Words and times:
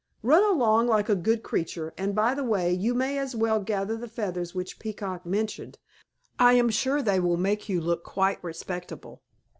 Run 0.23 0.43
along 0.43 0.87
like 0.87 1.09
a 1.09 1.15
good 1.15 1.43
creature; 1.43 1.93
and 1.95 2.15
by 2.15 2.33
the 2.33 2.43
way, 2.43 2.73
you 2.73 2.95
may 2.95 3.19
as 3.19 3.35
well 3.35 3.59
gather 3.59 3.95
the 3.95 4.07
feathers 4.07 4.55
which 4.55 4.79
Peacock 4.79 5.27
mentioned. 5.27 5.77
I 6.39 6.53
am 6.53 6.69
sure 6.71 7.03
they 7.03 7.19
will 7.19 7.37
make 7.37 7.69
you 7.69 7.79
look 7.79 8.03
quite 8.03 8.43
respectable. 8.43 9.21